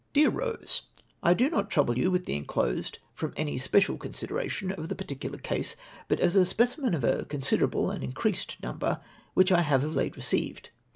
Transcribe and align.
Dear 0.13 0.31
Rose,— 0.31 0.81
I 1.21 1.35
do 1.35 1.47
not 1.47 1.69
trouble 1.69 1.95
you 1.95 2.09
with 2.09 2.25
tlie 2.25 2.35
inclosed 2.37 2.97
from 3.13 3.35
any 3.37 3.59
special 3.59 3.97
consideration 3.97 4.71
of 4.71 4.89
the 4.89 4.95
particular 4.95 5.37
case, 5.37 5.75
but 6.07 6.19
as 6.19 6.35
a 6.35 6.39
s^Decimen 6.39 6.95
of 6.95 7.03
a 7.03 7.25
considerable 7.25 7.91
and 7.91 8.03
increased 8.03 8.57
number 8.63 8.99
which 9.35 9.51
I 9.51 9.61
liave 9.61 9.83
of 9.83 9.95
late 9.95 10.15
received. 10.15 10.71